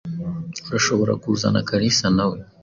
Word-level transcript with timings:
Urashobora 0.67 1.13
kuzana 1.23 1.65
Kalisa 1.67 2.07
nawe. 2.17 2.37